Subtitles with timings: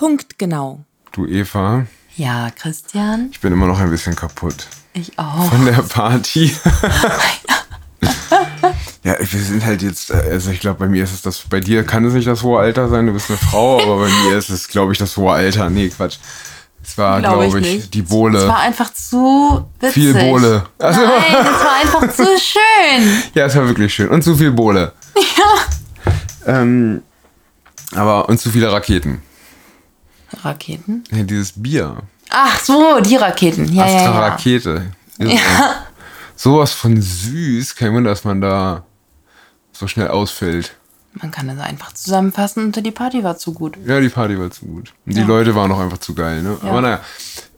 [0.00, 0.80] Punktgenau.
[1.12, 1.84] Du Eva,
[2.16, 5.50] Ja, Christian, ich bin immer noch ein bisschen kaputt ich auch.
[5.50, 6.46] von der Party.
[9.04, 11.84] ja, wir sind halt jetzt, also ich glaube, bei mir ist es das, bei dir
[11.84, 14.48] kann es nicht das hohe Alter sein, du bist eine Frau, aber bei mir ist
[14.48, 15.68] es, glaube ich, das hohe Alter.
[15.68, 16.16] Nee, Quatsch.
[16.82, 17.92] Es war, Glaube glaube ich ich, nicht.
[17.92, 18.38] die Bohle.
[18.38, 19.92] Es war einfach zu witzig.
[20.02, 20.64] Viel Bohle.
[20.78, 23.22] Also, Nein, es war einfach zu schön.
[23.34, 24.08] ja, es war wirklich schön.
[24.08, 24.94] Und zu viel Bohle.
[25.36, 26.54] Ja.
[26.58, 27.02] Ähm,
[27.94, 29.20] aber, und zu viele Raketen.
[30.42, 31.04] Raketen?
[31.10, 31.96] Ja, dieses Bier.
[32.30, 33.72] Ach so, die Raketen.
[33.72, 34.20] Ja, Astra ja, ja.
[34.28, 34.82] Rakete.
[36.36, 37.74] Sowas von süß.
[37.76, 38.84] Kein Wunder, dass man da
[39.72, 40.76] so schnell ausfällt.
[41.14, 43.76] Man kann das einfach zusammenfassen und die Party war zu gut.
[43.84, 44.92] Ja, die Party war zu gut.
[45.06, 45.26] Und die Ja.
[45.26, 46.56] Leute waren auch einfach zu geil, ne?
[46.62, 46.70] Ja.
[46.70, 47.00] Aber naja.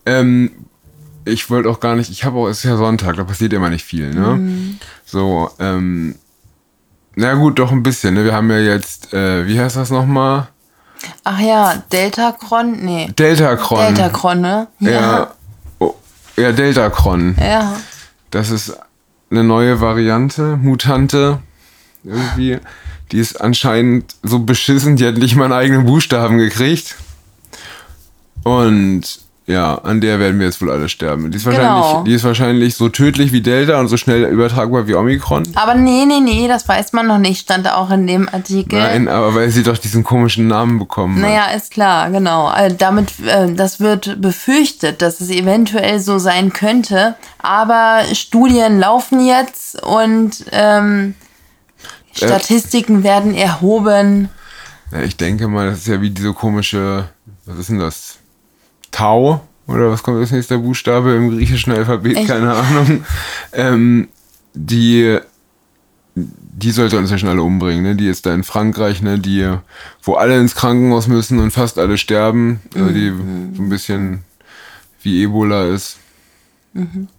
[0.06, 0.50] Ähm,
[1.24, 3.68] ich wollte auch gar nicht, ich habe auch, es ist ja Sonntag, da passiert immer
[3.68, 4.36] nicht viel, ne?
[4.36, 4.78] Mhm.
[5.04, 6.14] So, ähm,
[7.14, 8.24] na gut, doch ein bisschen, ne?
[8.24, 10.48] Wir haben ja jetzt, äh, wie heißt das nochmal?
[11.24, 12.84] Ach ja, Deltacron?
[12.84, 13.08] Nee.
[13.18, 13.78] Deltacron.
[13.78, 14.68] Deltacron, ne?
[14.80, 15.32] Ja.
[15.78, 15.94] Oh,
[16.36, 17.36] ja, Deltacron.
[17.40, 17.76] Ja.
[18.30, 18.76] Das ist
[19.30, 21.38] eine neue Variante, Mutante
[22.04, 22.58] irgendwie.
[23.10, 26.96] Die ist anscheinend so beschissen, die hat nicht mal einen eigenen Buchstaben gekriegt.
[28.42, 29.02] Und
[29.52, 31.30] ja, an der werden wir jetzt wohl alle sterben.
[31.30, 32.02] Die ist wahrscheinlich, Genau.
[32.04, 35.44] die ist wahrscheinlich so tödlich wie Delta und so schnell übertragbar wie Omikron.
[35.54, 38.78] Aber nee, nee, nee, das weiß man noch nicht, stand auch in dem Artikel.
[38.78, 41.22] Nein, aber weil sie doch diesen komischen Namen bekommen hat.
[41.22, 42.46] Naja, ist klar, genau.
[42.46, 47.14] Also damit, äh, das wird befürchtet, dass es eventuell so sein könnte.
[47.42, 51.14] Aber Studien laufen jetzt und ähm,
[52.14, 54.28] Statistiken werden erhoben.
[54.90, 57.08] Ja, ich denke mal, das ist ja wie diese komische,
[57.46, 58.18] was ist denn das?
[58.92, 59.42] Tau?
[59.66, 62.16] Oder was kommt als nächster Buchstabe im griechischen Alphabet?
[62.16, 62.28] Echt?
[62.28, 63.04] Keine Ahnung.
[63.54, 64.08] Ähm,
[64.54, 65.18] die,
[66.14, 67.96] die sollte uns ja schon alle umbringen, ne?
[67.96, 69.18] Die ist da in Frankreich, ne?
[69.18, 69.46] Die,
[70.02, 72.60] wo alle ins Krankenhaus müssen und fast alle sterben.
[72.74, 73.10] Also die
[73.54, 74.24] so ein bisschen
[75.02, 75.98] wie Ebola ist.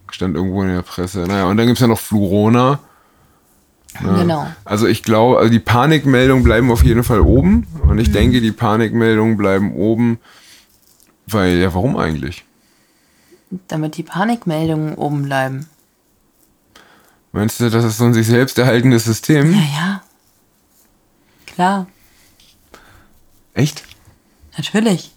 [0.09, 1.19] Stand irgendwo in der Presse.
[1.27, 2.79] Naja, und dann gibt's ja noch Flurona.
[4.01, 4.47] Genau.
[4.65, 7.67] Also ich glaube, also die Panikmeldungen bleiben auf jeden Fall oben.
[7.87, 10.17] Und ich denke, die Panikmeldungen bleiben oben,
[11.27, 12.43] weil, ja, warum eigentlich?
[13.67, 15.67] Damit die Panikmeldungen oben bleiben.
[17.31, 19.53] Meinst du, das ist so ein sich selbst erhaltendes System?
[19.53, 20.01] Ja, ja.
[21.47, 21.87] Klar,
[23.53, 23.83] Echt?
[24.57, 25.11] natürlich.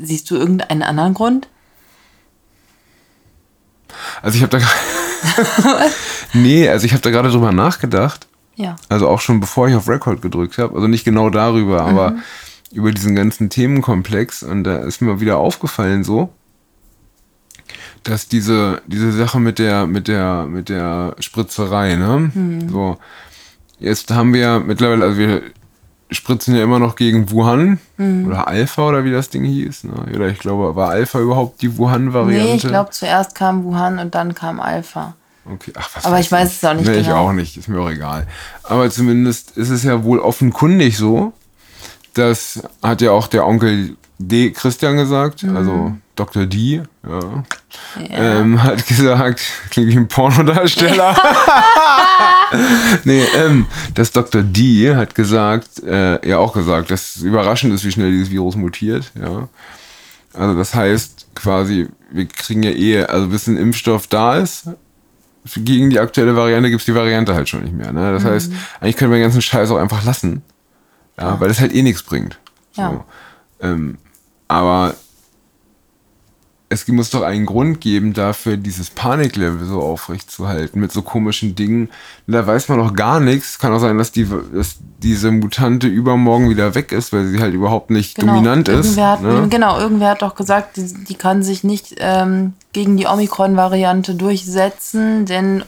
[0.00, 1.48] Siehst du irgendeinen anderen Grund?
[4.22, 4.66] Also ich habe da
[6.32, 8.26] Nee, also ich habe da gerade drüber nachgedacht.
[8.56, 8.76] Ja.
[8.88, 10.74] Also auch schon bevor ich auf Record gedrückt habe.
[10.74, 12.16] Also nicht genau darüber, aber
[12.72, 14.42] über diesen ganzen Themenkomplex.
[14.42, 16.30] Und da ist mir wieder aufgefallen so,
[18.02, 22.30] dass diese, diese Sache mit der, mit der, mit der Spritzerei, ne?
[22.70, 22.98] So.
[23.78, 25.42] Jetzt haben wir mittlerweile, also wir
[26.10, 29.84] spritzen ja immer noch gegen Wuhan oder Alpha oder wie das Ding hieß.
[29.84, 29.92] Ne?
[30.14, 32.46] Oder ich glaube, war Alpha überhaupt die Wuhan-Variante?
[32.46, 35.14] Nee, ich glaube, zuerst kam Wuhan und dann kam Alpha.
[35.44, 37.28] Okay, ach, was Aber ich weiß es auch nicht nee, ich genau.
[37.28, 38.26] auch nicht, ist mir auch egal.
[38.64, 41.32] Aber zumindest ist es ja wohl offenkundig so,
[42.18, 44.50] das hat ja auch der Onkel D.
[44.50, 45.56] Christian gesagt, Mhm.
[45.56, 46.46] also Dr.
[46.46, 46.82] D.
[47.06, 47.44] Ja,
[48.08, 51.14] Ähm, hat gesagt, klingt wie ein Pornodarsteller.
[53.04, 54.42] nee, ähm, das Dr.
[54.42, 58.56] D hat gesagt, äh, ja auch gesagt, dass es überraschend ist, wie schnell dieses Virus
[58.56, 59.12] mutiert.
[59.20, 59.48] Ja.
[60.32, 64.68] Also das heißt quasi, wir kriegen ja eh, also bis ein Impfstoff da ist,
[65.56, 67.92] gegen die aktuelle Variante gibt's die Variante halt schon nicht mehr.
[67.92, 68.12] Ne?
[68.12, 68.50] Das heißt,
[68.80, 70.42] eigentlich können wir den ganzen Scheiß auch einfach lassen.
[71.18, 72.38] Ja, weil das halt eh nichts bringt.
[72.72, 72.82] So.
[72.82, 73.04] Ja.
[73.60, 73.98] Ähm,
[74.48, 74.94] aber
[76.68, 81.02] es muss doch einen Grund geben dafür, dieses Paniklevel so aufrecht zu halten mit so
[81.02, 81.90] komischen Dingen.
[82.26, 83.60] Da weiß man noch gar nichts.
[83.60, 87.54] Kann auch sein, dass, die, dass diese Mutante übermorgen wieder weg ist, weil sie halt
[87.54, 88.98] überhaupt nicht dominant ist.
[89.00, 89.46] Hat, ne?
[89.48, 95.24] Genau, irgendwer hat doch gesagt, die, die kann sich nicht ähm, gegen die Omikron-Variante durchsetzen,
[95.24, 95.64] denn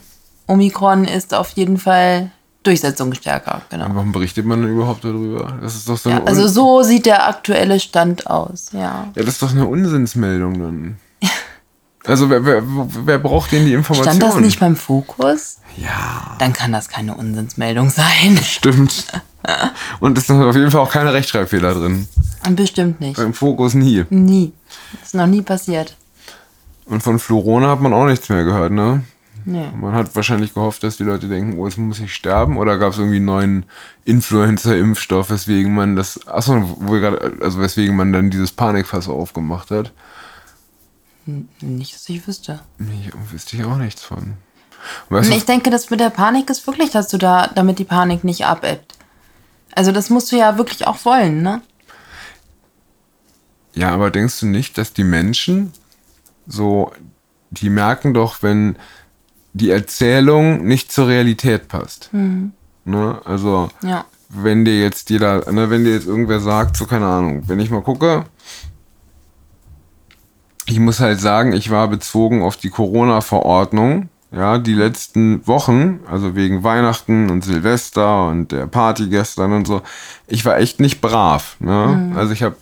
[0.48, 2.32] Omikron ist auf jeden Fall
[2.62, 3.62] durchsetzungsstärker.
[3.70, 3.86] Genau.
[3.92, 5.58] Warum berichtet man denn überhaupt darüber?
[5.60, 9.08] Das ist doch so Ja, also so sieht der aktuelle Stand aus, ja.
[9.14, 10.96] ja, das ist doch eine Unsinnsmeldung dann.
[12.06, 14.16] Also wer, wer, wer braucht denn die Information?
[14.16, 15.58] Stand das nicht beim Fokus?
[15.76, 18.38] Ja, Dann kann das keine Unsinnsmeldung sein.
[18.42, 19.04] stimmt.
[20.00, 22.08] Und es ist auf jeden Fall auch keine Rechtschreibfehler drin.
[22.50, 23.16] Bestimmt nicht.
[23.18, 24.06] Beim Fokus nie.
[24.08, 24.52] Nie.
[24.92, 25.96] Das ist noch nie passiert.
[26.86, 29.04] Und von Florona hat man auch nichts mehr gehört, ne?
[29.50, 29.70] Nee.
[29.74, 32.58] Man hat wahrscheinlich gehofft, dass die Leute denken, oh, jetzt muss ich sterben.
[32.58, 33.64] Oder gab es irgendwie einen neuen
[34.04, 39.70] Influencer-Impfstoff, weswegen man das, achso, wo wir gerade, also weswegen man dann dieses Panikfass aufgemacht
[39.70, 39.94] hat.
[41.62, 42.60] Nicht, dass ich wüsste.
[42.76, 44.34] Nee, wüsste ich auch nichts von.
[45.08, 48.24] Weißt ich denke, das mit der Panik ist wirklich, dass du da, damit die Panik
[48.24, 48.98] nicht abebbt.
[49.74, 51.62] Also das musst du ja wirklich auch wollen, ne?
[53.72, 55.72] Ja, aber denkst du nicht, dass die Menschen
[56.46, 56.92] so,
[57.50, 58.76] die merken doch, wenn
[59.52, 62.10] die Erzählung nicht zur Realität passt.
[62.12, 62.52] Mhm.
[62.84, 63.20] Ne?
[63.24, 64.04] Also, Ja.
[64.28, 67.70] wenn dir jetzt jeder, ne, wenn dir jetzt irgendwer sagt, so keine Ahnung, wenn ich
[67.70, 68.24] mal gucke,
[70.66, 76.34] ich muss halt sagen, ich war bezogen auf die Corona-Verordnung, ja, die letzten Wochen, also
[76.36, 79.80] wegen Weihnachten und Silvester und der Party gestern und so,
[80.26, 82.12] ich war echt nicht brav, ne?
[82.14, 82.56] Also ich habe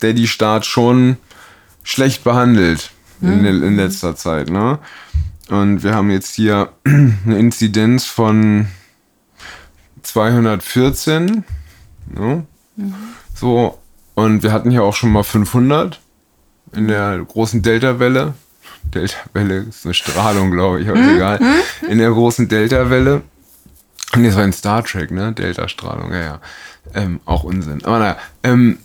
[0.00, 1.16] Daddy-Staat schon
[1.82, 2.90] schlecht behandelt
[3.20, 4.78] in, in letzter Zeit, ne?
[5.50, 8.66] Und wir haben jetzt hier eine Inzidenz von
[10.02, 11.44] 214.
[12.06, 12.46] Ne?
[13.34, 13.78] So,
[14.14, 16.00] und wir hatten ja auch schon mal 500
[16.72, 18.34] in der großen Delta-Welle.
[18.84, 21.40] Delta-Welle ist eine Strahlung, glaube ich, aber ist egal.
[21.88, 23.22] In der großen Delta-Welle.
[24.16, 25.32] Nee, das war in Star Trek, ne?
[25.32, 26.40] Delta-Strahlung, ja, ja.
[26.94, 27.84] Ähm, auch Unsinn.
[27.84, 28.78] Aber naja, ähm,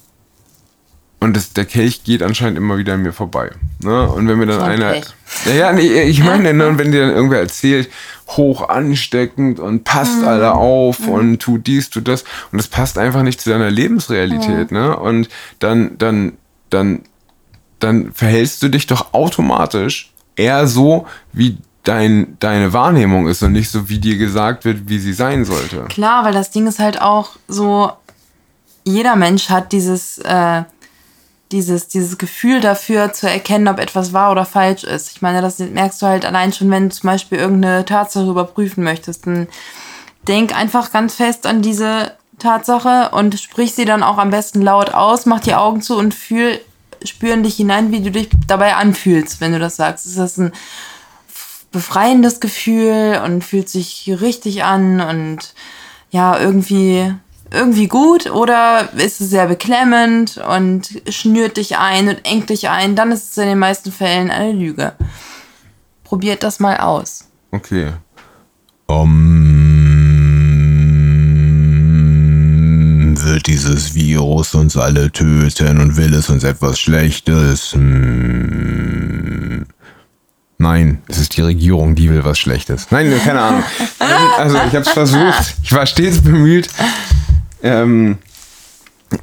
[1.21, 3.51] und das, der Kelch geht anscheinend immer wieder an mir vorbei.
[3.81, 4.07] Ne?
[4.07, 4.93] Und wenn mir dann ein einer.
[4.93, 5.07] Kelch.
[5.57, 7.89] Ja, nee, ich meine, ne, und wenn dir dann irgendwer erzählt,
[8.29, 12.23] hoch ansteckend und passt alle auf und tut dies, tut das.
[12.51, 14.95] Und das passt einfach nicht zu deiner Lebensrealität, ne?
[14.95, 15.29] Und
[15.59, 16.33] dann, dann,
[16.69, 17.01] dann,
[17.79, 23.69] dann verhältst du dich doch automatisch eher so, wie dein, deine Wahrnehmung ist und nicht
[23.69, 25.85] so, wie dir gesagt wird, wie sie sein sollte.
[25.89, 27.91] Klar, weil das Ding ist halt auch so,
[28.83, 30.63] jeder Mensch hat dieses, äh,
[31.51, 35.11] dieses, dieses Gefühl dafür zu erkennen, ob etwas wahr oder falsch ist.
[35.11, 38.83] Ich meine, das merkst du halt allein schon, wenn du zum Beispiel irgendeine Tatsache überprüfen
[38.83, 39.25] möchtest.
[39.25, 39.47] Dann
[40.27, 44.93] denk einfach ganz fest an diese Tatsache und sprich sie dann auch am besten laut
[44.93, 46.59] aus, mach die Augen zu und fühl,
[47.03, 50.05] spür in dich hinein, wie du dich dabei anfühlst, wenn du das sagst.
[50.05, 50.53] Ist das ein
[51.71, 55.53] befreiendes Gefühl und fühlt sich richtig an und
[56.11, 57.13] ja, irgendwie,
[57.51, 62.95] irgendwie gut oder ist es sehr beklemmend und schnürt dich ein und engt dich ein,
[62.95, 64.93] dann ist es in den meisten Fällen eine Lüge.
[66.03, 67.25] Probiert das mal aus.
[67.51, 67.91] Okay.
[68.87, 69.59] Um,
[73.23, 77.73] wird dieses Virus uns alle töten und will es uns etwas Schlechtes?
[77.73, 79.65] Hm.
[80.61, 82.87] Nein, es ist die Regierung, die will was Schlechtes.
[82.91, 83.63] Nein, keine Ahnung.
[84.37, 85.55] Also ich habe es versucht.
[85.61, 86.69] Ich war stets bemüht.
[87.63, 88.17] Ähm,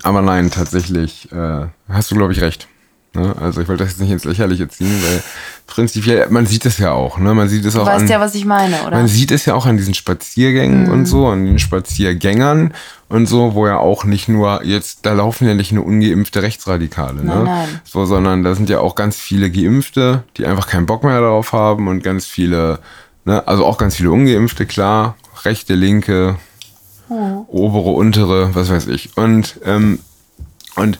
[0.03, 2.69] aber nein, tatsächlich äh, hast du, glaube ich, recht.
[3.15, 3.35] Ne?
[3.41, 5.23] Also ich wollte das jetzt nicht ins Lächerliche ziehen, weil
[5.67, 7.19] prinzipiell, man sieht es ja auch.
[7.19, 7.33] Ne?
[7.35, 8.97] Man sieht es Du auch weißt an, ja, was ich meine, oder?
[8.99, 10.91] man sieht es ja auch an diesen Spaziergängen Mhm.
[10.93, 12.75] und so, an den Spaziergängern
[13.09, 17.25] und so, wo ja auch nicht nur jetzt, da laufen ja nicht nur ungeimpfte Rechtsradikale,
[17.25, 17.35] ne?
[17.37, 17.81] Nein, nein.
[17.85, 21.53] So, sondern da sind ja auch ganz viele Geimpfte, die einfach keinen Bock mehr darauf
[21.53, 22.81] haben und ganz viele,
[23.25, 26.37] ne, also auch ganz viele Ungeimpfte, klar, rechte, linke,
[27.09, 29.17] obere, untere, was weiß ich.
[29.17, 30.01] Und, ähm,
[30.77, 30.99] und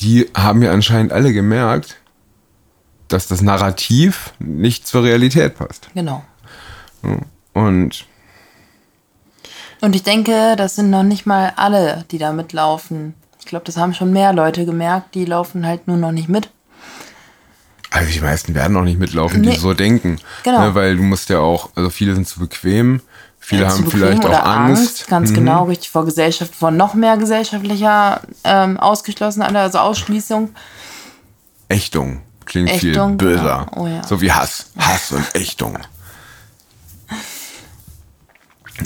[0.00, 1.96] die haben ja anscheinend alle gemerkt,
[3.08, 5.88] dass das Narrativ nicht zur Realität passt.
[5.94, 6.24] genau.
[7.52, 8.06] Und
[9.80, 13.14] Und ich denke, das sind noch nicht mal alle, die da mitlaufen.
[13.40, 16.50] Ich glaube, das haben schon mehr Leute gemerkt, die laufen halt nur noch nicht mit.
[17.90, 19.50] also die meisten werden auch nicht mitlaufen, Nee.
[19.50, 20.18] die so denken.
[20.44, 20.60] Genau.
[20.68, 23.02] Ne, weil du musst ja auch, also viele sind zu bequem,
[23.44, 25.06] viele zu haben vielleicht auch Angst.
[25.06, 25.10] Mhm.
[25.10, 30.54] Ganz genau, richtig vor Gesellschaft, vor noch mehr gesellschaftlicher ähm, Ausgeschlossenheit, also Ausschließung.
[31.68, 33.44] Ächtung klingt Ächtung, viel böser.
[33.44, 33.66] ja.
[33.76, 34.02] Oh ja.
[34.06, 34.66] So wie Hass.
[34.78, 35.78] Hass und Ächtung.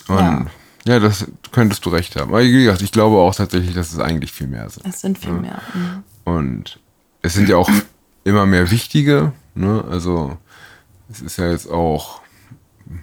[0.08, 0.46] Und Ja.
[0.86, 1.00] ja.
[1.00, 2.30] das könntest du recht haben.
[2.30, 4.86] Aber wie gesagt, ich glaube auch tatsächlich, dass es eigentlich viel mehr sind.
[4.86, 5.60] Es sind viel mehr.
[5.75, 6.02] Mhm.
[6.25, 6.80] Und
[7.22, 7.70] es sind ja auch
[8.25, 9.84] immer mehr wichtige, ne?
[9.90, 10.36] Also
[11.10, 12.20] es ist ja jetzt auch,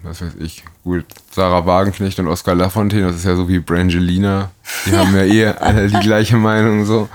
[0.02, 4.50] was weiß ich, gut, Sarah Wagenknecht und Oskar Lafontaine, das ist ja so wie Brangelina.
[4.86, 7.08] Die haben ja eh alle die gleiche Meinung so.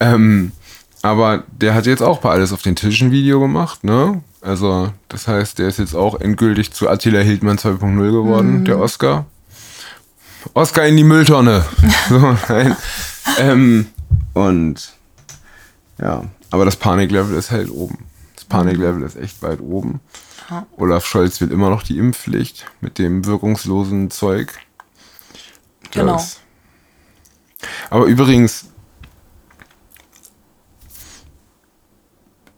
[0.00, 0.52] Ähm,
[1.02, 4.22] aber der hat jetzt auch bei Alles auf den Tisch ein Video gemacht, ne?
[4.42, 9.26] Also, das heißt, der ist jetzt auch endgültig zu Attila Hildmann 2.0 geworden, der Oscar.
[10.54, 11.64] Oscar in die Mülltonne.
[12.08, 12.76] so, nein.
[13.38, 13.86] Ähm,
[14.32, 14.92] und
[16.00, 17.98] ja, aber das Paniklevel ist halt oben.
[18.34, 20.00] Das Paniklevel ist echt weit oben.
[20.76, 24.52] Olaf Scholz will immer noch die Impfpflicht mit dem wirkungslosen Zeug.
[25.90, 26.14] Genau.
[26.14, 26.40] Das-
[27.90, 28.66] Aber übrigens,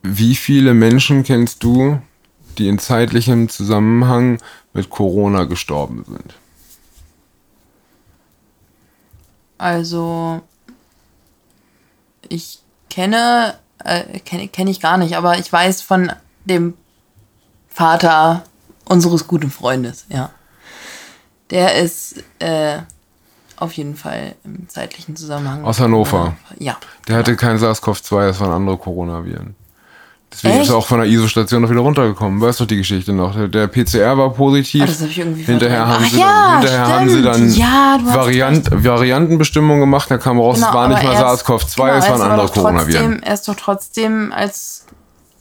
[0.03, 2.01] wie viele Menschen kennst du,
[2.59, 4.39] die in zeitlichem Zusammenhang
[4.73, 6.35] mit Corona gestorben sind?
[9.59, 10.43] Also,
[12.29, 16.13] ich kenne, äh, kenne kenn ich gar nicht, aber ich weiß von
[16.45, 16.75] dem
[17.73, 18.43] Vater
[18.85, 20.31] unseres guten Freundes, ja.
[21.50, 22.79] Der ist äh,
[23.57, 25.64] auf jeden Fall im zeitlichen Zusammenhang.
[25.64, 26.35] Aus Hannover.
[26.59, 26.76] Ja.
[27.09, 29.55] Der hatte kein SARS-CoV-2, das waren andere Coronaviren.
[30.33, 30.62] Deswegen Echt?
[30.64, 32.41] ist er auch von der ISO-Station noch wieder runtergekommen.
[32.41, 33.37] Weißt du die Geschichte noch?
[33.50, 34.83] Der, PCR war positiv.
[34.83, 37.99] Ah, das hab irgendwie hinterher haben, sie Ach ja, dann, hinterher haben sie dann Ja,
[38.02, 40.11] Variant, Variantenbestimmung gemacht.
[40.11, 42.62] Da kam raus, es war nicht mal er ist- SARS-CoV-2, genau, es waren andere trotzdem,
[42.62, 43.23] Coronaviren.
[43.23, 44.87] Er ist doch trotzdem als.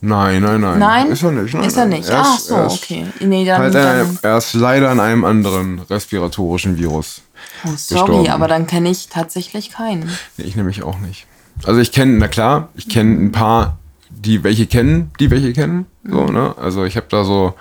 [0.03, 0.79] Nein, nein, nein.
[0.79, 1.07] Nein?
[1.11, 1.53] Ist er nicht.
[1.53, 2.09] Nein, Ist er nicht.
[2.11, 3.05] Ach so, er ist okay.
[3.19, 3.61] Nee, dann.
[3.61, 7.21] Halt dann ein, er ist leider an einem anderen respiratorischen Virus.
[7.65, 8.29] oh, sorry, gestorben.
[8.31, 10.09] aber dann kenne ich tatsächlich keinen.
[10.37, 11.27] Nee, ich nämlich auch nicht.
[11.65, 13.77] Also ich kenne, na klar, ich kenne ein paar,
[14.09, 15.85] die welche kennen, die welche kennen.
[16.03, 16.33] So, Mhm.
[16.33, 16.55] ne?
[16.59, 17.53] Also ich habe da so,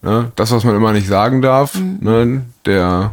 [0.00, 1.98] ne, das, was man immer nicht sagen darf, Mhm.
[2.00, 3.12] ne, der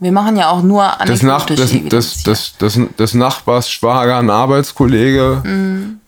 [0.00, 2.24] Wir machen ja auch nur des, Nach anekdotische des, hier.
[2.24, 5.98] des, des, des Nachbars Schwager, ein Arbeitskollege, Mhm.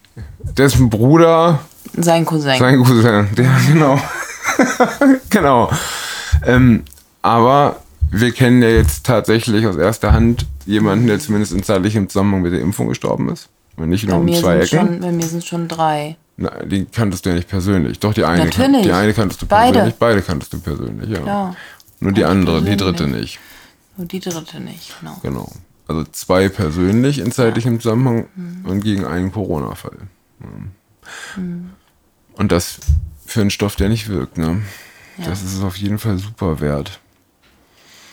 [0.57, 1.61] Dessen Bruder,
[1.97, 2.59] Sein Cousin.
[2.59, 3.99] sein Cousin, der, genau.
[5.31, 5.71] genau.
[6.45, 6.85] Ähm,
[7.23, 7.77] aber
[8.11, 12.53] wir kennen ja jetzt tatsächlich aus erster Hand jemanden, der zumindest in zeitlichem Zusammenhang mit
[12.53, 13.49] der Impfung gestorben ist.
[13.77, 14.89] Und nicht nur bei, um mir zwei sind Ecken.
[14.89, 16.17] schon, bei mir sind schon drei.
[16.37, 17.99] Na, die kanntest du ja nicht persönlich.
[18.01, 18.45] Doch, die eine.
[18.45, 18.83] Natürlich.
[18.83, 19.73] Die eine kanntest du Beide.
[19.73, 19.95] persönlich.
[19.99, 21.27] Beide kanntest du persönlich, ja.
[21.27, 21.57] Ja.
[22.01, 23.39] Nur die andere, die dritte nicht.
[23.97, 25.19] Nur die dritte nicht, genau.
[25.23, 25.53] Genau.
[25.87, 28.65] Also zwei persönlich in zeitlichem Zusammenhang Mhm.
[28.65, 29.99] und gegen einen Corona-Fall.
[30.41, 31.43] Ja.
[32.37, 32.79] Und das
[33.27, 34.63] für einen Stoff, der nicht wirkt, ne?
[35.19, 35.27] Ja.
[35.27, 37.01] Das ist es auf jeden Fall super wert.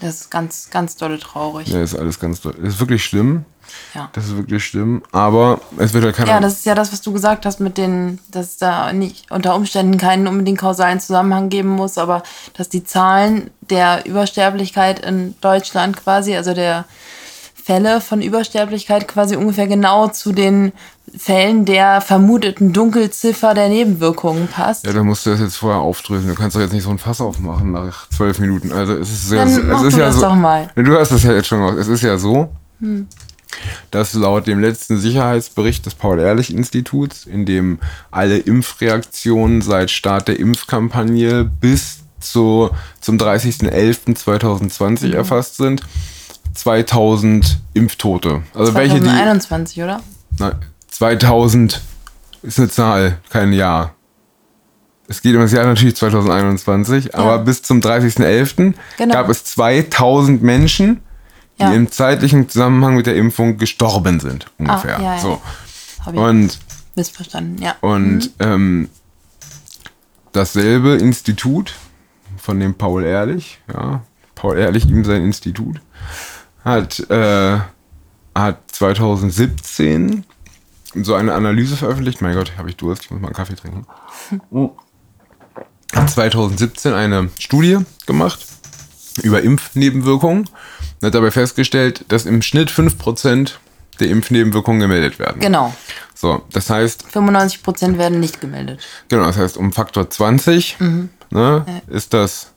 [0.02, 1.68] Das ist ganz, ganz dolle traurig.
[1.68, 2.56] Ja, ist alles ganz doll.
[2.60, 3.46] Das ist wirklich schlimm.
[3.94, 4.10] Ja.
[4.14, 5.04] Das ist wirklich schlimm.
[5.12, 6.30] Aber es wird halt keiner.
[6.30, 9.32] Ja, das ist ja das, was du gesagt hast mit den, dass es da nicht
[9.32, 12.24] unter Umständen keinen unbedingt kausalen Zusammenhang geben muss, aber
[12.54, 16.86] dass die Zahlen der Übersterblichkeit in Deutschland quasi, also der
[17.64, 20.72] Fälle von Übersterblichkeit quasi ungefähr genau zu den
[21.18, 24.86] Fällen der vermuteten Dunkelziffer der Nebenwirkungen passt.
[24.86, 26.30] Ja, dann musst du das jetzt vorher aufdröseln.
[26.30, 28.72] Du kannst doch jetzt nicht so ein Fass aufmachen nach zwölf Minuten.
[28.72, 30.22] Also es ist sehr, Dann es ist du ja das so.
[30.22, 30.70] doch mal.
[30.76, 30.86] Hm.
[30.86, 31.78] Du hast das ja jetzt schon gemacht.
[31.78, 32.50] Es ist ja so,
[33.92, 41.44] dass laut dem letzten Sicherheitsbericht des Paul-Ehrlich-Instituts, in dem alle Impfreaktionen seit Start der Impfkampagne
[41.44, 42.70] bis zu,
[43.02, 45.14] zum 30.11.2020 Mhm.
[45.14, 45.82] erfasst sind,
[46.54, 48.44] 2000 Impftote.
[48.54, 50.02] Also welche die 2021, oder?
[50.38, 50.54] na,
[50.90, 51.82] 2000
[52.44, 53.94] ist eine Zahl, kein Jahr.
[55.08, 58.74] Es geht um das Jahr natürlich 2021, aber bis zum 30.11.
[58.98, 59.14] Genau.
[59.14, 61.02] gab es 2000 Menschen,
[61.60, 61.72] die Ja.
[61.74, 65.00] im zeitlichen Zusammenhang mit der Impfung gestorben sind, ungefähr.
[65.00, 65.20] ja, ja.
[65.20, 65.42] So.
[66.00, 66.60] Ich Und,
[66.96, 67.76] missverstanden, ja.
[67.82, 68.90] und ähm,
[70.32, 71.76] dasselbe Institut
[72.38, 74.02] von dem Paul Ehrlich, ja,
[74.36, 75.82] Paul Ehrlich, ihm sein Institut,
[76.64, 77.60] hat, äh,
[78.36, 80.26] hat 2017
[81.04, 82.22] so eine Analyse veröffentlicht.
[82.22, 83.86] Mein Gott, habe ich Durst, ich muss mal einen Kaffee trinken.
[85.94, 88.46] Hat 2017 eine Studie gemacht
[89.24, 90.48] über Impfnebenwirkungen
[91.02, 93.54] und hat dabei festgestellt, dass im Schnitt 5%
[94.00, 95.40] der Impfnebenwirkungen gemeldet werden.
[95.42, 95.74] Genau.
[96.16, 98.80] So, das heißt, 95% werden nicht gemeldet.
[99.10, 101.10] Genau, das heißt, um Faktor 20 Mhm.
[101.30, 102.51] ne, ist das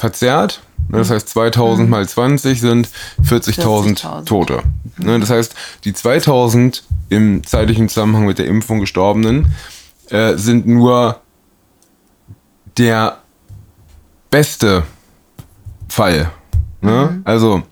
[0.00, 0.62] verzerrt.
[0.88, 1.90] Ne, das heißt, 2000 Mhm.
[1.90, 2.88] mal 20 sind
[3.22, 4.24] 40.000 40.000.
[4.26, 4.62] Tote.
[4.96, 5.20] Mhm.
[5.20, 5.54] Das heißt,
[5.84, 9.54] die 2000 im zeitlichen Zusammenhang mit der Impfung Gestorbenen
[10.08, 11.20] äh, sind nur
[12.78, 13.18] der
[14.30, 14.84] beste
[15.88, 16.30] Fall.
[16.80, 17.10] Ne?
[17.12, 17.20] Mhm.
[17.24, 17.62] Also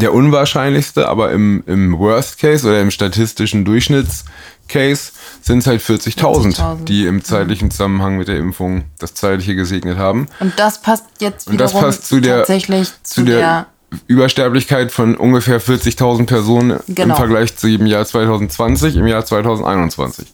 [0.00, 6.56] der unwahrscheinlichste, aber im, im Worst Case oder im statistischen Durchschnittscase sind es halt 40.000,
[6.56, 6.84] 40.000.
[6.84, 10.26] die im zeitlichen Zusammenhang mit der Impfung das Zeitliche gesegnet haben.
[10.40, 13.66] Und das passt jetzt Und das wiederum passt zu der, tatsächlich zu, der, der,
[14.06, 17.14] Übersterblichkeit von ungefähr 40.000 Personen im Genau.
[17.14, 20.32] Vergleich zu im Jahr 2020, im Jahr 2021.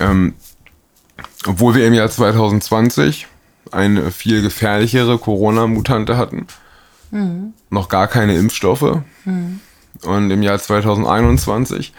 [0.00, 0.34] Ähm,
[1.46, 3.28] obwohl wir im Jahr 2020
[3.70, 6.46] eine viel gefährlichere Corona-Mutante hatten,
[7.70, 9.02] noch gar keine Impfstoffe
[10.02, 11.92] und im Jahr 2021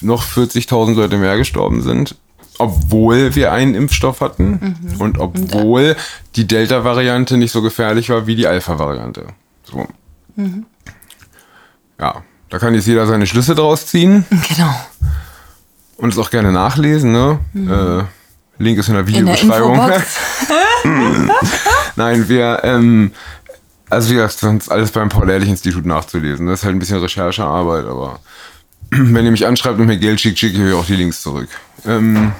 [0.00, 2.16] noch 40.000 Leute mehr gestorben sind,
[2.58, 5.96] obwohl wir einen Impfstoff hatten und obwohl
[6.36, 9.26] die Delta-Variante nicht so gefährlich war wie die Alpha-Variante.
[9.64, 9.86] So.
[11.98, 14.74] Ja, da kann jetzt jeder seine Schlüsse draus ziehen genau.
[15.96, 17.12] und es auch gerne nachlesen.
[17.12, 17.38] Ne?
[17.54, 19.90] Äh, Link ist in der In der Videobeschreibung.
[21.96, 23.12] Nein, wir, ähm,
[23.90, 26.46] also wie gesagt, sonst alles beim Paul-Ehrlich-Institut nachzulesen.
[26.46, 28.20] Das ist halt ein bisschen Recherchearbeit, aber
[28.90, 31.48] wenn ihr mich anschreibt und mir Geld schickt, schicke ich euch auch die Links zurück.
[31.86, 32.32] Ähm,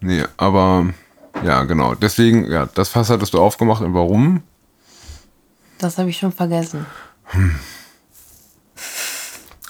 [0.00, 0.86] nee, aber
[1.44, 1.94] ja, genau.
[1.94, 4.42] Deswegen, ja, das Fass hattest du aufgemacht und warum?
[5.78, 6.86] Das habe ich schon vergessen.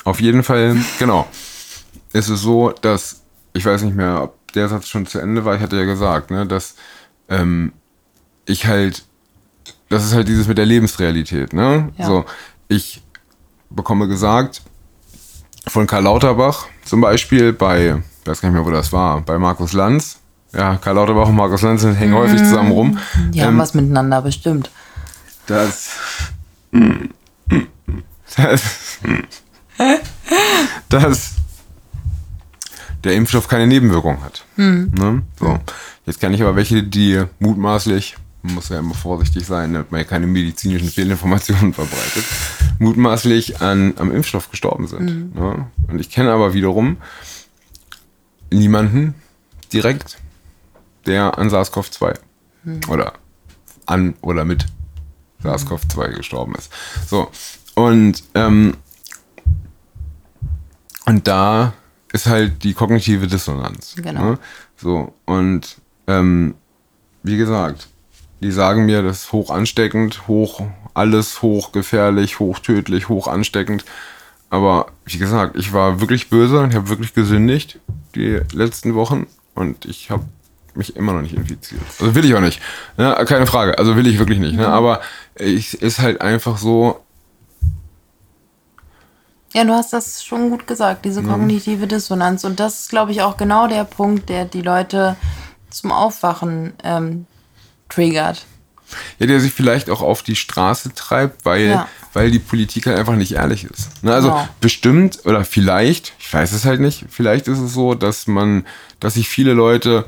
[0.04, 1.28] Auf jeden Fall, genau.
[2.12, 3.22] Ist es so, dass,
[3.52, 6.30] ich weiß nicht mehr, ob der Satz schon zu Ende war, ich hatte ja gesagt,
[6.30, 6.76] ne, dass
[7.28, 7.72] ähm,
[8.46, 9.04] ich halt
[9.88, 11.90] das ist halt dieses mit der Lebensrealität, ne?
[11.97, 12.07] Ja.
[12.07, 12.25] So,
[12.68, 13.02] ich
[13.71, 14.62] bekomme gesagt
[15.66, 19.38] von Karl Lauterbach zum Beispiel bei, ich weiß gar nicht mehr, wo das war, bei
[19.38, 20.18] Markus Lanz.
[20.52, 22.99] Ja, Karl Lauterbach und Markus Lanz sind- hängen häufig zusammen rum.
[23.30, 24.71] Die haben was miteinander bestimmt.
[25.47, 25.90] dass,
[28.37, 28.99] dass,
[30.88, 31.35] dass
[33.04, 34.45] der Impfstoff keine Nebenwirkungen hat.
[34.57, 35.23] Ne?
[35.38, 35.59] So.
[36.07, 40.00] Jetzt kann ich aber welche, die mutmaßlich, man muss ja immer vorsichtig sein, damit man
[40.00, 42.25] ja keine medizinischen Fehlinformationen verbreitet,
[42.78, 45.35] mutmaßlich an, am Impfstoff gestorben sind.
[45.35, 45.66] Ne?
[45.88, 46.99] Und ich kenne aber wiederum
[48.50, 49.14] niemanden
[49.73, 50.18] direkt,
[51.07, 52.16] der an SARS-CoV-2
[52.88, 53.14] oder
[53.87, 54.66] an oder mit
[55.42, 56.73] SARS-CoV-2 gestorben ist.
[57.07, 57.30] So,
[57.75, 58.76] und, ähm,
[61.07, 61.73] und da
[62.12, 63.95] ist halt die kognitive Dissonanz.
[63.97, 64.30] Genau.
[64.30, 64.38] Ne?
[64.76, 66.54] So, und ähm,
[67.23, 67.88] wie gesagt,
[68.40, 70.62] die sagen mir, das ist hoch ansteckend, hoch,
[70.95, 73.85] alles hoch gefährlich, hoch tödlich, hoch ansteckend.
[74.50, 77.80] Aber wie gesagt, ich war wirklich böse und ich habe wirklich gesündigt
[78.14, 80.25] die letzten Wochen und ich habe
[80.75, 81.83] mich immer noch nicht infiziert.
[82.00, 82.61] Also will ich auch nicht.
[82.97, 83.14] Ne?
[83.26, 83.76] Keine Frage.
[83.78, 84.57] Also will ich wirklich nicht.
[84.57, 84.68] Ne?
[84.68, 85.00] Aber
[85.35, 87.00] ich ist halt einfach so,
[89.52, 92.45] Ja, du hast das schon gut gesagt, diese kognitive Dissonanz.
[92.45, 95.16] Und das ist, glaube ich, auch genau der Punkt, der die Leute
[95.68, 97.26] zum Aufwachen ähm,
[97.88, 98.45] triggert.
[99.18, 101.88] ja, der sich vielleicht auch auf die Straße treibt, weil, Ja.
[102.14, 104.02] weil die Politik halt einfach nicht ehrlich ist.
[104.02, 104.14] Ne?
[104.14, 104.49] Also Genau.
[104.62, 108.64] bestimmt oder vielleicht, ich weiß es halt nicht, vielleicht ist es so, dass man,
[108.99, 110.07] dass sich viele Leute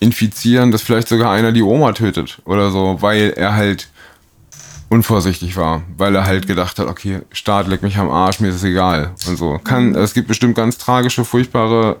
[0.00, 3.88] infizieren, dass vielleicht sogar einer die Oma tötet oder so, weil er halt
[4.88, 8.54] unvorsichtig war, weil er halt gedacht hat, okay, Staat leck mich am Arsch, mir ist
[8.56, 9.58] es egal und so.
[9.58, 12.00] Kann, es gibt bestimmt ganz tragische, furchtbare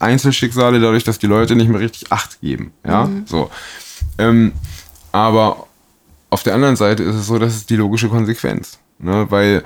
[0.00, 3.50] Einzelschicksale dadurch, dass die Leute nicht mehr richtig Acht geben, ja, so.
[4.18, 4.52] Ähm,
[5.12, 5.66] aber
[6.30, 9.62] auf der anderen Seite ist es so, das ist die logische Konsequenz, ne, weil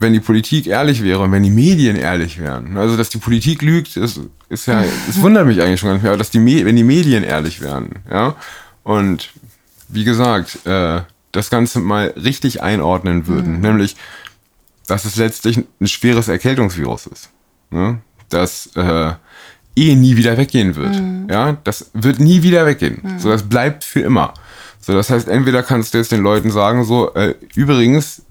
[0.00, 3.18] wenn die Politik ehrlich wäre und wenn die Medien ehrlich wären, ne, also dass die
[3.18, 6.30] Politik lügt, ist, ist ja, es wundert mich eigentlich schon gar nicht mehr, aber dass
[6.30, 8.36] die, Me- wenn die Medien ehrlich wären, ja,
[8.84, 9.30] und
[9.88, 11.00] wie gesagt, äh,
[11.32, 13.96] das Ganze mal richtig einordnen würden, nämlich,
[14.86, 17.30] dass es letztlich ein schweres Erkältungsvirus ist,
[17.70, 19.12] ne, das äh,
[19.78, 24.00] eh nie wieder weggehen wird, ja, das wird nie wieder weggehen, so das bleibt für
[24.00, 24.34] immer.
[24.80, 28.22] So, das heißt, entweder kannst du jetzt den Leuten sagen, so, äh, übrigens,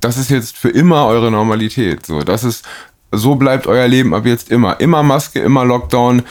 [0.00, 2.04] das ist jetzt für immer eure Normalität.
[2.04, 2.66] So, das ist,
[3.10, 4.78] so bleibt euer Leben ab jetzt immer.
[4.80, 6.22] Immer Maske, immer Lockdown,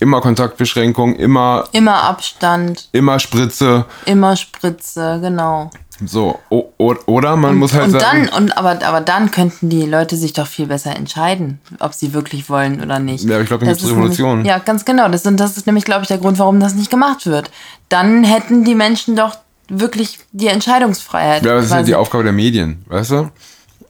[0.00, 3.84] immer Kontaktbeschränkung, immer, Immer Abstand, immer Spritze.
[4.04, 5.70] immer Spritze, genau.
[6.04, 6.64] So, o,
[7.06, 8.28] oder man muss halt und sagen.
[8.30, 12.12] dann, und aber, aber dann könnten die Leute sich doch viel besser entscheiden, ob sie
[12.12, 13.24] wirklich wollen oder nicht.
[13.24, 14.42] Ja, ich glaube, Das ist Revolutionen.
[14.42, 15.08] Nämlich, ja, ganz genau.
[15.08, 17.50] Das, und das ist nämlich, glaube ich, der Grund, warum das nicht gemacht wird.
[17.88, 21.44] Dann hätten die Menschen doch wirklich die Entscheidungsfreiheit.
[21.46, 21.92] ja, das ist halt quasi.
[21.92, 23.30] die Aufgabe der Medien, weißt du?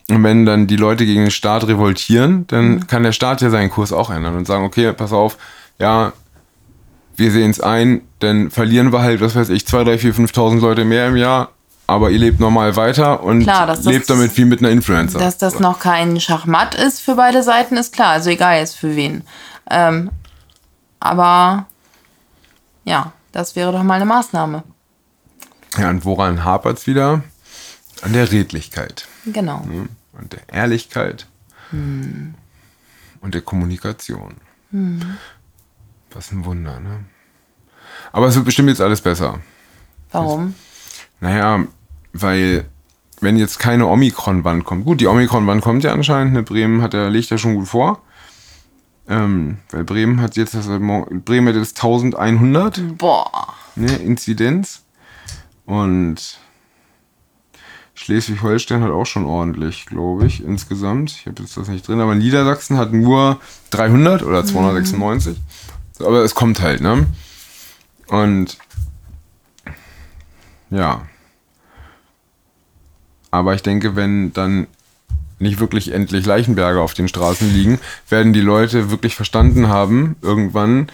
[0.08, 2.86] Und wenn dann die Leute gegen den Staat revoltieren, dann Mhm.
[2.86, 5.36] kann der Staat ja seinen Kurs auch ändern und sagen, okay, pass auf,
[5.78, 6.12] ja,
[7.16, 10.60] wir sehen es ein, dann verlieren wir halt, was weiß ich, 2, 3, 4, 5.000
[10.60, 11.50] Leute mehr im Jahr,
[11.86, 15.18] aber ihr lebt normal weiter und Klar, das- lebt damit wie mit einer Influencer.
[15.18, 18.08] Dass das noch kein Schachmatt ist für beide Seiten, ist klar.
[18.10, 19.22] Also egal jetzt für wen.
[19.70, 20.10] Ähm,
[21.00, 21.66] aber
[22.84, 24.62] ja, das wäre doch mal eine Maßnahme.
[25.78, 27.22] ja, und woran hapert es wieder?
[28.02, 29.06] An der Redlichkeit.
[29.24, 29.60] Genau.
[29.66, 29.88] Ne?
[30.12, 31.26] Und der Ehrlichkeit.
[31.72, 32.34] Und
[33.22, 34.34] der Kommunikation.
[36.12, 37.04] Was ein Wunder, ne?
[38.12, 39.40] Aber es wird bestimmt jetzt alles besser.
[40.12, 40.54] Warum?
[41.20, 41.64] Naja,
[42.12, 42.66] weil
[43.20, 47.08] wenn jetzt keine Omikron-Wand kommt, gut, die Omikron-Wand kommt ja anscheinend, ne, Bremen hat ja,
[47.08, 48.02] legt ja schon gut vor.
[49.08, 53.54] Ähm, weil Bremen hat jetzt, das, Bremen hat jetzt 1100 Boah.
[53.76, 54.82] ne, Inzidenz
[55.64, 56.38] und
[57.94, 61.12] Schleswig-Holstein hat auch schon ordentlich, glaube ich, insgesamt.
[61.12, 63.40] Ich habe jetzt das nicht drin, aber Niedersachsen hat nur
[63.70, 65.36] 300 oder 296.
[65.36, 65.40] So,
[66.00, 67.06] Aber es kommt halt, ne?
[68.08, 68.58] Und
[70.70, 71.02] ja.
[73.30, 74.66] Aber ich denke, wenn dann
[75.38, 77.78] nicht wirklich endlich Leichenberge auf den Straßen liegen,
[78.08, 80.88] werden die Leute wirklich verstanden haben, irgendwann,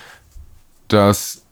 [0.89, 1.43] dass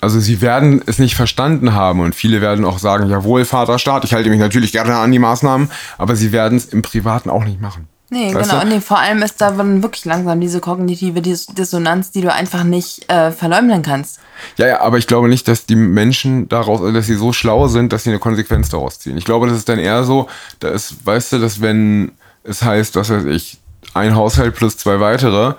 [0.00, 4.04] also sie werden es nicht verstanden haben und viele werden auch sagen, jawohl, Vater Staat,
[4.04, 7.44] ich halte mich natürlich gerne an die Maßnahmen, aber sie werden es im Privaten auch
[7.44, 7.88] nicht machen.
[8.08, 8.62] Nee, Weißt genau.
[8.62, 8.68] du?
[8.68, 12.62] Nee, vor allem ist da dann wirklich langsam diese kognitive Dis Dissonanz, die du einfach
[12.62, 14.20] nicht äh, verleugnen kannst.
[14.56, 17.66] Ja, ja, aber ich glaube nicht, dass die Menschen daraus, also dass sie so schlau
[17.66, 19.16] sind, dass sie eine Konsequenz daraus ziehen.
[19.16, 20.28] Ich glaube, das ist dann eher so,
[20.60, 22.12] da ist, weißt du, dass wenn
[22.44, 23.58] es heißt, was weiß ich,
[23.94, 25.54] ein Haushalt plus zwei weitere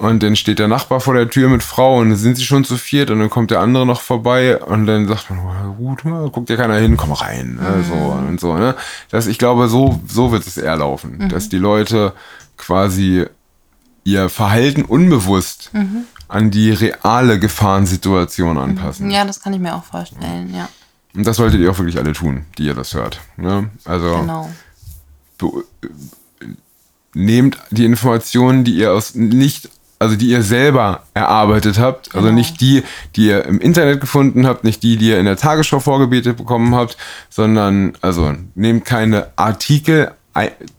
[0.00, 2.64] Und dann steht der Nachbar vor der Tür mit Frau und dann sind sie schon
[2.64, 6.04] zu viert und dann kommt der andere noch vorbei und dann sagt man, oh, gut,
[6.06, 7.56] mal, guckt ja keiner hin, komm rein.
[7.56, 8.74] Ne, so und so, ne?
[9.10, 11.28] Das, ich glaube, so, so wird es eher laufen.
[11.28, 12.14] Dass die Leute
[12.56, 13.26] quasi
[14.04, 15.70] ihr Verhalten unbewusst
[16.28, 19.10] an die reale Gefahrensituation anpassen.
[19.10, 20.68] Ja, das kann ich mir auch vorstellen, ja.
[21.14, 23.20] Und das solltet ihr auch wirklich alle tun, die ihr das hört.
[23.36, 23.68] Ne?
[23.84, 24.48] Also Genau.
[27.12, 29.68] nehmt die Informationen, die ihr aus nicht,
[30.00, 32.38] also die ihr selber erarbeitet habt, also Genau.
[32.38, 32.82] nicht die,
[33.16, 36.74] die ihr im Internet gefunden habt, nicht die, die ihr in der Tagesschau vorgebetet bekommen
[36.74, 36.96] habt,
[37.28, 40.10] sondern also nehmt keine Artikel,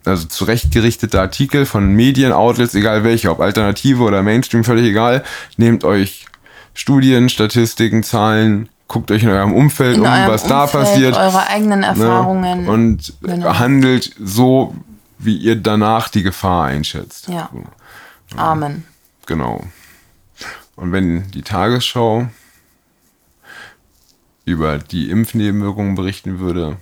[0.04, 5.22] also zurechtgerichtete Artikel von Medienoutlets, egal welche, ob Alternative oder Mainstream, völlig egal.
[5.56, 6.26] Nehmt euch
[6.74, 11.16] Studien, Statistiken, Zahlen, guckt euch in eurem Umfeld In um, eurem was da Umfeld, passiert.
[11.16, 11.86] Eure eigenen Ne?
[11.86, 12.66] Erfahrungen.
[12.68, 13.58] Und Genau.
[13.58, 14.74] handelt so,
[15.18, 17.28] wie ihr danach die Gefahr einschätzt.
[17.28, 17.48] Ja.
[18.32, 18.84] So, Amen.
[19.32, 19.64] Genau.
[20.76, 22.28] Und wenn die Tagesschau
[24.44, 26.76] über die Impfnebenwirkungen berichten würde,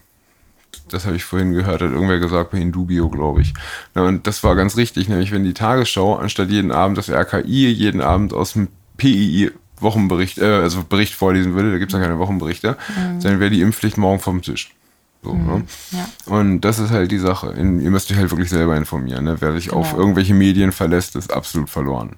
[0.89, 3.55] das habe ich vorhin gehört, hat irgendwer gesagt, bei Indubio, glaube ich.
[3.95, 7.69] Na, und das war ganz richtig, nämlich wenn die Tagesschau anstatt jeden Abend das RKI
[7.71, 12.05] jeden Abend aus dem PII Wochenbericht, äh, also Bericht vorlesen würde, da gibt es ja
[12.05, 12.77] keine Wochenberichte,
[13.23, 14.75] dann wäre die Impfpflicht morgen vom Tisch.
[15.23, 15.65] So, ne?
[15.93, 16.09] Ja.
[16.27, 17.51] Und das ist halt die Sache.
[17.53, 19.25] In, ihr müsst euch halt wirklich selber informieren.
[19.25, 19.37] Ne?
[19.41, 20.03] Wer sich auf Genau.
[20.03, 22.17] irgendwelche Medien verlässt, ist absolut verloren.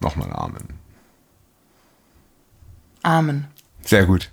[0.00, 0.78] Nochmal Amen.
[3.02, 3.48] Amen.
[3.82, 4.30] Sehr gut.